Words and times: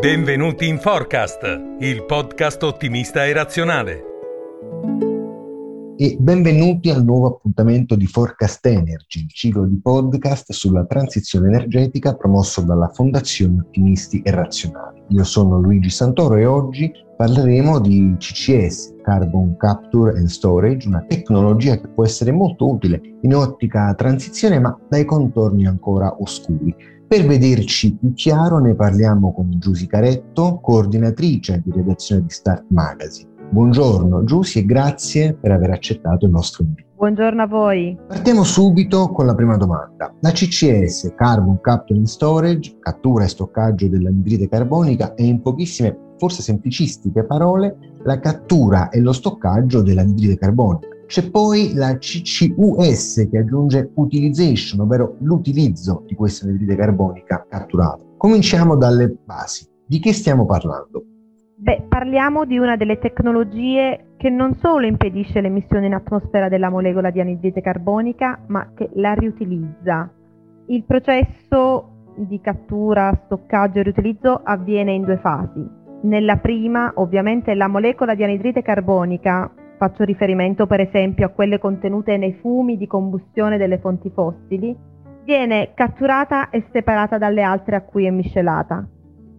Benvenuti 0.00 0.68
in 0.68 0.78
Forecast, 0.78 1.42
il 1.80 2.04
podcast 2.04 2.62
ottimista 2.62 3.24
e 3.26 3.32
razionale. 3.32 4.02
E 5.96 6.16
benvenuti 6.20 6.88
al 6.90 7.02
nuovo 7.02 7.26
appuntamento 7.26 7.96
di 7.96 8.06
Forecast 8.06 8.64
Energy, 8.66 9.22
il 9.22 9.32
ciclo 9.32 9.66
di 9.66 9.76
podcast 9.80 10.52
sulla 10.52 10.84
transizione 10.84 11.48
energetica 11.48 12.14
promosso 12.14 12.60
dalla 12.60 12.86
Fondazione 12.90 13.64
Ottimisti 13.66 14.22
e 14.22 14.30
Razionali. 14.30 15.02
Io 15.08 15.24
sono 15.24 15.58
Luigi 15.58 15.90
Santoro 15.90 16.36
e 16.36 16.46
oggi 16.46 16.92
parleremo 17.16 17.80
di 17.80 18.14
CCS, 18.16 18.94
Carbon 19.02 19.56
Capture 19.56 20.16
and 20.16 20.28
Storage, 20.28 20.86
una 20.86 21.04
tecnologia 21.08 21.76
che 21.80 21.88
può 21.88 22.04
essere 22.04 22.30
molto 22.30 22.70
utile 22.70 23.00
in 23.22 23.34
ottica 23.34 23.92
transizione 23.94 24.60
ma 24.60 24.78
dai 24.88 25.04
contorni 25.04 25.66
ancora 25.66 26.14
oscuri. 26.20 26.96
Per 27.08 27.24
vederci 27.24 27.96
più 27.96 28.12
chiaro 28.12 28.58
ne 28.58 28.74
parliamo 28.74 29.32
con 29.32 29.48
Giusy 29.56 29.86
Caretto, 29.86 30.60
coordinatrice 30.60 31.62
di 31.64 31.72
redazione 31.72 32.24
di 32.24 32.28
Start 32.28 32.66
Magazine. 32.68 33.30
Buongiorno 33.48 34.24
Giusy 34.24 34.58
e 34.58 34.66
grazie 34.66 35.32
per 35.32 35.52
aver 35.52 35.70
accettato 35.70 36.26
il 36.26 36.32
nostro 36.32 36.64
invito. 36.64 36.86
Buongiorno 36.96 37.40
a 37.40 37.46
voi. 37.46 37.98
Partiamo 38.06 38.44
subito 38.44 39.08
con 39.08 39.24
la 39.24 39.34
prima 39.34 39.56
domanda. 39.56 40.14
La 40.20 40.32
CCS, 40.32 41.14
Carbon 41.16 41.58
Capture 41.62 41.98
and 41.98 42.06
Storage, 42.06 42.76
cattura 42.78 43.24
e 43.24 43.28
stoccaggio 43.28 43.88
dell'anidride 43.88 44.46
carbonica, 44.46 45.14
è 45.14 45.22
in 45.22 45.40
pochissime 45.40 45.96
forse 46.18 46.42
semplicistiche 46.42 47.24
parole, 47.24 47.78
la 48.02 48.20
cattura 48.20 48.90
e 48.90 49.00
lo 49.00 49.14
stoccaggio 49.14 49.80
dell'anidride 49.80 50.36
carbonica. 50.36 50.88
C'è 51.08 51.30
poi 51.30 51.72
la 51.72 51.96
CCUS 51.96 53.28
che 53.30 53.38
aggiunge 53.38 53.92
utilization, 53.94 54.80
ovvero 54.80 55.16
l'utilizzo 55.20 56.04
di 56.06 56.14
questa 56.14 56.44
anidride 56.44 56.76
carbonica 56.76 57.46
catturata. 57.48 58.04
Cominciamo 58.18 58.76
dalle 58.76 59.16
basi. 59.24 59.66
Di 59.86 60.00
che 60.00 60.12
stiamo 60.12 60.44
parlando? 60.44 61.02
Beh, 61.56 61.86
parliamo 61.88 62.44
di 62.44 62.58
una 62.58 62.76
delle 62.76 62.98
tecnologie 62.98 64.16
che 64.18 64.28
non 64.28 64.58
solo 64.60 64.86
impedisce 64.86 65.40
l'emissione 65.40 65.86
in 65.86 65.94
atmosfera 65.94 66.50
della 66.50 66.68
molecola 66.68 67.10
di 67.10 67.20
anidride 67.20 67.62
carbonica, 67.62 68.44
ma 68.48 68.72
che 68.74 68.90
la 68.96 69.14
riutilizza. 69.14 70.12
Il 70.66 70.84
processo 70.84 72.04
di 72.18 72.38
cattura, 72.42 73.18
stoccaggio 73.24 73.78
e 73.78 73.82
riutilizzo 73.84 74.42
avviene 74.44 74.92
in 74.92 75.04
due 75.04 75.16
fasi. 75.16 75.66
Nella 76.02 76.36
prima, 76.36 76.92
ovviamente, 76.96 77.54
la 77.54 77.66
molecola 77.66 78.14
di 78.14 78.24
anidride 78.24 78.60
carbonica, 78.60 79.50
faccio 79.78 80.04
riferimento 80.04 80.66
per 80.66 80.80
esempio 80.80 81.26
a 81.26 81.30
quelle 81.30 81.58
contenute 81.58 82.18
nei 82.18 82.34
fumi 82.34 82.76
di 82.76 82.86
combustione 82.86 83.56
delle 83.56 83.78
fonti 83.78 84.10
fossili, 84.10 84.76
viene 85.24 85.72
catturata 85.74 86.50
e 86.50 86.66
separata 86.72 87.16
dalle 87.16 87.42
altre 87.42 87.76
a 87.76 87.82
cui 87.82 88.04
è 88.04 88.10
miscelata. 88.10 88.86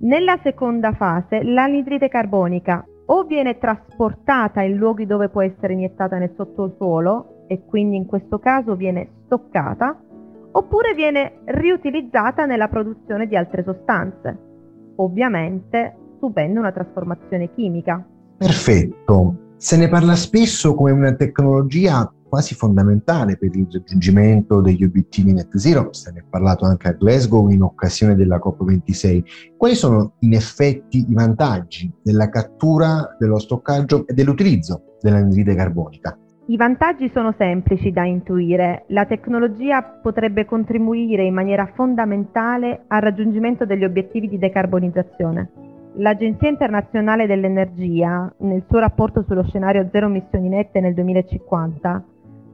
Nella 0.00 0.38
seconda 0.42 0.92
fase, 0.92 1.44
l'anidride 1.44 2.08
carbonica 2.08 2.84
o 3.06 3.24
viene 3.24 3.58
trasportata 3.58 4.62
in 4.62 4.76
luoghi 4.76 5.06
dove 5.06 5.28
può 5.28 5.42
essere 5.42 5.74
iniettata 5.74 6.18
nel 6.18 6.32
sottosuolo 6.34 7.44
e 7.46 7.64
quindi 7.64 7.96
in 7.96 8.06
questo 8.06 8.38
caso 8.38 8.74
viene 8.74 9.08
stoccata, 9.26 10.00
oppure 10.52 10.94
viene 10.94 11.40
riutilizzata 11.44 12.46
nella 12.46 12.68
produzione 12.68 13.26
di 13.26 13.36
altre 13.36 13.62
sostanze. 13.62 14.38
Ovviamente 14.96 15.96
subendo 16.18 16.60
una 16.60 16.72
trasformazione 16.72 17.52
chimica. 17.52 18.04
Perfetto. 18.38 19.41
Se 19.62 19.76
ne 19.76 19.86
parla 19.86 20.16
spesso 20.16 20.74
come 20.74 20.90
una 20.90 21.14
tecnologia 21.14 22.12
quasi 22.28 22.52
fondamentale 22.56 23.36
per 23.36 23.54
il 23.54 23.68
raggiungimento 23.70 24.60
degli 24.60 24.82
obiettivi 24.82 25.32
net 25.32 25.56
zero, 25.56 25.92
se 25.92 26.10
ne 26.10 26.18
è 26.18 26.24
parlato 26.28 26.64
anche 26.64 26.88
a 26.88 26.92
Glasgow 26.94 27.48
in 27.48 27.62
occasione 27.62 28.16
della 28.16 28.40
COP26. 28.44 29.22
Quali 29.56 29.76
sono 29.76 30.14
in 30.18 30.34
effetti 30.34 31.06
i 31.08 31.14
vantaggi 31.14 31.88
della 32.02 32.28
cattura, 32.28 33.14
dello 33.16 33.38
stoccaggio 33.38 34.04
e 34.08 34.14
dell'utilizzo 34.14 34.96
dell'anidride 35.00 35.54
carbonica? 35.54 36.18
I 36.46 36.56
vantaggi 36.56 37.08
sono 37.14 37.32
semplici 37.38 37.92
da 37.92 38.04
intuire. 38.04 38.86
La 38.88 39.06
tecnologia 39.06 39.80
potrebbe 39.84 40.44
contribuire 40.44 41.22
in 41.22 41.34
maniera 41.34 41.70
fondamentale 41.72 42.82
al 42.88 43.00
raggiungimento 43.00 43.64
degli 43.64 43.84
obiettivi 43.84 44.28
di 44.28 44.38
decarbonizzazione. 44.38 45.71
L'Agenzia 45.96 46.48
internazionale 46.48 47.26
dell'energia, 47.26 48.32
nel 48.38 48.64
suo 48.66 48.78
rapporto 48.78 49.24
sullo 49.26 49.44
scenario 49.44 49.86
zero 49.92 50.06
emissioni 50.06 50.48
nette 50.48 50.80
nel 50.80 50.94
2050, 50.94 52.02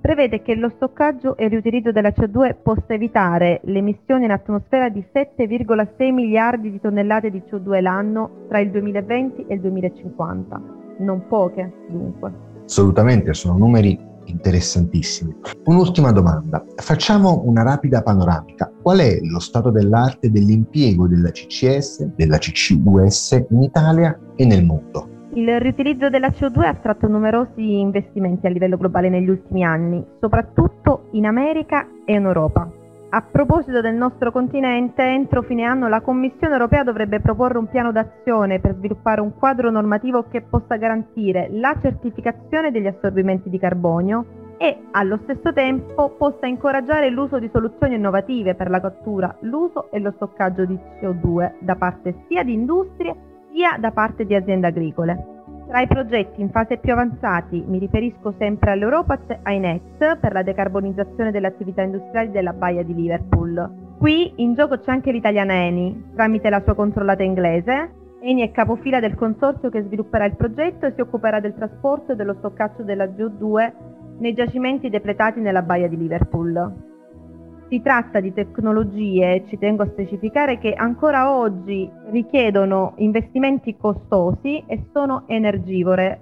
prevede 0.00 0.40
che 0.40 0.54
lo 0.54 0.70
stoccaggio 0.70 1.36
e 1.36 1.44
il 1.44 1.50
riutilizzo 1.50 1.92
della 1.92 2.08
CO2 2.08 2.54
possa 2.62 2.94
evitare 2.94 3.60
l'emissione 3.64 4.24
in 4.24 4.30
atmosfera 4.30 4.88
di 4.88 5.04
7,6 5.12 6.12
miliardi 6.12 6.70
di 6.70 6.80
tonnellate 6.80 7.30
di 7.30 7.42
CO2 7.50 7.82
l'anno 7.82 8.46
tra 8.48 8.58
il 8.58 8.70
2020 8.70 9.44
e 9.46 9.54
il 9.54 9.60
2050. 9.60 10.62
Non 10.98 11.26
poche, 11.28 11.70
dunque. 11.88 12.32
Assolutamente, 12.64 13.34
sono 13.34 13.58
numeri 13.58 13.98
interessantissimi. 14.26 15.34
Un'ultima 15.64 16.12
domanda, 16.12 16.64
facciamo 16.76 17.42
una 17.44 17.62
rapida 17.62 18.02
panoramica. 18.02 18.70
Qual 18.82 18.98
è 18.98 19.18
lo 19.22 19.38
stato 19.38 19.70
dell'arte 19.70 20.30
dell'impiego 20.30 21.08
della 21.08 21.30
CCS, 21.30 22.12
della 22.14 22.38
CCUS 22.38 23.44
in 23.50 23.62
Italia 23.62 24.18
e 24.36 24.44
nel 24.44 24.64
mondo? 24.64 25.14
Il 25.34 25.60
riutilizzo 25.60 26.08
della 26.08 26.28
CO2 26.28 26.60
ha 26.60 26.68
attratto 26.68 27.08
numerosi 27.08 27.80
investimenti 27.80 28.46
a 28.46 28.50
livello 28.50 28.78
globale 28.78 29.10
negli 29.10 29.28
ultimi 29.28 29.64
anni, 29.64 30.02
soprattutto 30.18 31.08
in 31.12 31.26
America 31.26 31.86
e 32.06 32.14
in 32.14 32.24
Europa. 32.24 32.75
A 33.08 33.22
proposito 33.22 33.80
del 33.80 33.94
nostro 33.94 34.32
continente, 34.32 35.02
entro 35.02 35.42
fine 35.42 35.62
anno 35.62 35.86
la 35.86 36.00
Commissione 36.00 36.52
europea 36.52 36.82
dovrebbe 36.82 37.20
proporre 37.20 37.56
un 37.56 37.68
piano 37.68 37.92
d'azione 37.92 38.58
per 38.58 38.74
sviluppare 38.74 39.20
un 39.20 39.32
quadro 39.38 39.70
normativo 39.70 40.24
che 40.28 40.42
possa 40.42 40.76
garantire 40.76 41.48
la 41.52 41.76
certificazione 41.80 42.72
degli 42.72 42.88
assorbimenti 42.88 43.48
di 43.48 43.60
carbonio 43.60 44.24
e 44.58 44.86
allo 44.90 45.20
stesso 45.22 45.52
tempo 45.52 46.16
possa 46.18 46.46
incoraggiare 46.46 47.08
l'uso 47.10 47.38
di 47.38 47.48
soluzioni 47.52 47.94
innovative 47.94 48.56
per 48.56 48.70
la 48.70 48.80
cattura, 48.80 49.34
l'uso 49.40 49.88
e 49.92 50.00
lo 50.00 50.12
stoccaggio 50.16 50.64
di 50.64 50.76
CO2 51.00 51.52
da 51.60 51.76
parte 51.76 52.24
sia 52.26 52.42
di 52.42 52.54
industrie 52.54 53.14
sia 53.52 53.76
da 53.78 53.92
parte 53.92 54.26
di 54.26 54.34
aziende 54.34 54.66
agricole. 54.66 55.35
Tra 55.66 55.80
i 55.80 55.88
progetti 55.88 56.40
in 56.40 56.50
fase 56.50 56.76
più 56.76 56.92
avanzati 56.92 57.64
mi 57.66 57.78
riferisco 57.78 58.32
sempre 58.38 58.70
all'Europat 58.70 59.40
INET 59.44 60.16
per 60.18 60.32
la 60.32 60.42
decarbonizzazione 60.42 61.32
delle 61.32 61.48
attività 61.48 61.82
industriali 61.82 62.30
della 62.30 62.52
Baia 62.52 62.84
di 62.84 62.94
Liverpool. 62.94 63.96
Qui 63.98 64.34
in 64.36 64.54
gioco 64.54 64.78
c'è 64.78 64.92
anche 64.92 65.10
l'italiana 65.10 65.54
Eni, 65.54 66.12
tramite 66.14 66.50
la 66.50 66.62
sua 66.62 66.74
controllata 66.74 67.24
inglese. 67.24 67.90
Eni 68.20 68.42
è 68.42 68.52
capofila 68.52 69.00
del 69.00 69.16
consorzio 69.16 69.68
che 69.68 69.82
svilupperà 69.82 70.24
il 70.26 70.36
progetto 70.36 70.86
e 70.86 70.92
si 70.94 71.00
occuperà 71.00 71.40
del 71.40 71.54
trasporto 71.54 72.12
e 72.12 72.16
dello 72.16 72.34
stoccaggio 72.34 72.84
della 72.84 73.06
CO2 73.06 73.72
nei 74.18 74.34
giacimenti 74.34 74.88
depletati 74.88 75.40
nella 75.40 75.62
Baia 75.62 75.88
di 75.88 75.96
Liverpool. 75.96 76.95
Si 77.68 77.82
tratta 77.82 78.20
di 78.20 78.32
tecnologie, 78.32 79.44
ci 79.48 79.58
tengo 79.58 79.82
a 79.82 79.88
specificare, 79.88 80.58
che 80.58 80.72
ancora 80.72 81.36
oggi 81.36 81.90
richiedono 82.10 82.94
investimenti 82.98 83.76
costosi 83.76 84.62
e 84.66 84.84
sono 84.92 85.24
energivore. 85.26 86.20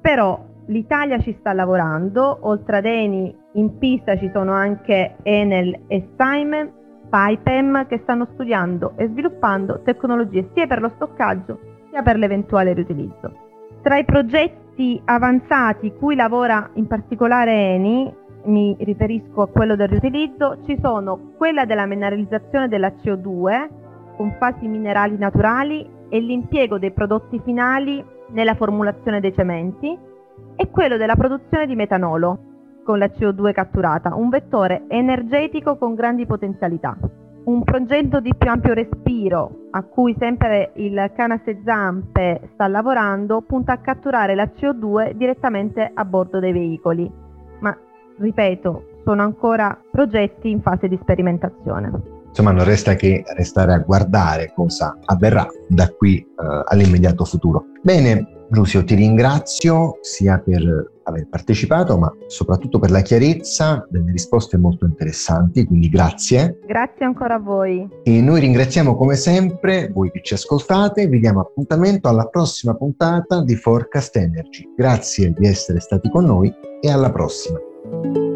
Però 0.00 0.44
l'Italia 0.66 1.18
ci 1.20 1.36
sta 1.38 1.52
lavorando, 1.52 2.38
oltre 2.42 2.78
ad 2.78 2.86
Eni 2.86 3.32
in 3.52 3.78
pista 3.78 4.16
ci 4.16 4.30
sono 4.32 4.52
anche 4.52 5.16
Enel 5.22 5.84
e 5.86 6.08
Simon, 6.16 6.72
Pipem 7.08 7.86
che 7.86 7.98
stanno 8.02 8.28
studiando 8.32 8.92
e 8.96 9.08
sviluppando 9.08 9.82
tecnologie 9.82 10.48
sia 10.54 10.66
per 10.66 10.80
lo 10.80 10.90
stoccaggio 10.94 11.58
sia 11.90 12.02
per 12.02 12.16
l'eventuale 12.16 12.72
riutilizzo. 12.72 13.32
Tra 13.82 13.96
i 13.96 14.04
progetti 14.04 15.00
avanzati 15.04 15.92
cui 15.94 16.14
lavora 16.14 16.70
in 16.74 16.86
particolare 16.86 17.52
Eni 17.52 18.14
mi 18.44 18.76
riferisco 18.80 19.42
a 19.42 19.48
quello 19.48 19.76
del 19.76 19.88
riutilizzo, 19.88 20.58
ci 20.64 20.78
sono 20.80 21.32
quella 21.36 21.64
della 21.64 21.86
mineralizzazione 21.86 22.68
della 22.68 22.88
CO2 22.88 23.68
con 24.16 24.34
fasi 24.38 24.66
minerali 24.66 25.16
naturali 25.16 25.88
e 26.08 26.20
l'impiego 26.20 26.78
dei 26.78 26.92
prodotti 26.92 27.40
finali 27.44 28.04
nella 28.30 28.54
formulazione 28.54 29.20
dei 29.20 29.32
cementi 29.32 29.96
e 30.56 30.70
quello 30.70 30.96
della 30.96 31.16
produzione 31.16 31.66
di 31.66 31.74
metanolo 31.74 32.38
con 32.84 32.98
la 32.98 33.06
CO2 33.06 33.52
catturata, 33.52 34.14
un 34.14 34.28
vettore 34.28 34.84
energetico 34.88 35.76
con 35.76 35.94
grandi 35.94 36.26
potenzialità. 36.26 36.96
Un 37.42 37.62
progetto 37.62 38.20
di 38.20 38.34
più 38.36 38.50
ampio 38.50 38.74
respiro 38.74 39.68
a 39.70 39.82
cui 39.82 40.14
sempre 40.18 40.72
il 40.74 41.10
Canase 41.14 41.62
Zampe 41.64 42.50
sta 42.52 42.68
lavorando 42.68 43.40
punta 43.40 43.72
a 43.72 43.78
catturare 43.78 44.34
la 44.34 44.50
CO2 44.54 45.12
direttamente 45.12 45.90
a 45.92 46.04
bordo 46.04 46.38
dei 46.38 46.52
veicoli, 46.52 47.10
ma 47.60 47.76
ripeto, 48.20 48.84
sono 49.04 49.22
ancora 49.22 49.76
progetti 49.90 50.50
in 50.50 50.60
fase 50.60 50.88
di 50.88 50.98
sperimentazione. 51.00 52.18
Insomma, 52.28 52.52
non 52.52 52.64
resta 52.64 52.94
che 52.94 53.24
restare 53.34 53.72
a 53.72 53.78
guardare 53.78 54.52
cosa 54.54 54.96
avverrà 55.04 55.46
da 55.66 55.88
qui 55.90 56.24
uh, 56.24 56.62
all'immediato 56.64 57.24
futuro. 57.24 57.64
Bene, 57.82 58.46
Giusio, 58.48 58.84
ti 58.84 58.94
ringrazio 58.94 59.98
sia 60.00 60.38
per 60.38 60.92
aver 61.04 61.28
partecipato, 61.28 61.98
ma 61.98 62.12
soprattutto 62.26 62.78
per 62.78 62.90
la 62.90 63.00
chiarezza 63.00 63.86
delle 63.88 64.12
risposte 64.12 64.56
molto 64.58 64.84
interessanti, 64.84 65.64
quindi 65.64 65.88
grazie. 65.88 66.58
Grazie 66.66 67.04
ancora 67.04 67.34
a 67.34 67.38
voi. 67.38 67.88
E 68.02 68.20
noi 68.20 68.40
ringraziamo 68.40 68.96
come 68.96 69.14
sempre 69.16 69.90
voi 69.92 70.10
che 70.10 70.20
ci 70.22 70.34
ascoltate, 70.34 71.06
vi 71.06 71.20
diamo 71.20 71.40
appuntamento 71.40 72.08
alla 72.08 72.26
prossima 72.26 72.74
puntata 72.74 73.42
di 73.42 73.54
Forecast 73.56 74.16
Energy. 74.16 74.72
Grazie 74.76 75.32
di 75.32 75.46
essere 75.46 75.80
stati 75.80 76.08
con 76.10 76.24
noi 76.24 76.52
e 76.80 76.90
alla 76.90 77.10
prossima. 77.10 77.69
thank 77.82 78.16
you 78.16 78.29